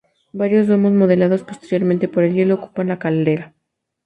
[0.33, 3.53] Varios domos modelados posteriormente por el hielo ocupan la caldera.